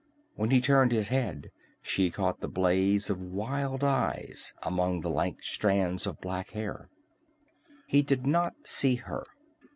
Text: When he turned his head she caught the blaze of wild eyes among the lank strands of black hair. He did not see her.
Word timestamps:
When 0.33 0.49
he 0.49 0.59
turned 0.61 0.91
his 0.91 1.09
head 1.09 1.51
she 1.83 2.09
caught 2.09 2.39
the 2.39 2.47
blaze 2.47 3.11
of 3.11 3.21
wild 3.21 3.83
eyes 3.83 4.51
among 4.63 5.01
the 5.01 5.11
lank 5.11 5.43
strands 5.43 6.07
of 6.07 6.19
black 6.19 6.53
hair. 6.53 6.89
He 7.85 8.01
did 8.01 8.25
not 8.25 8.53
see 8.65 8.95
her. 8.95 9.23